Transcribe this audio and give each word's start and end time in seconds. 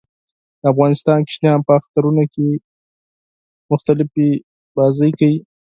د 0.59 0.61
افغانستان 0.71 1.17
ماشومان 1.25 1.59
په 1.67 1.71
اخترونو 1.79 2.23
کې 2.33 2.47
مختلفي 3.71 4.29
لوبې 4.77 5.09
کوي 5.19 5.37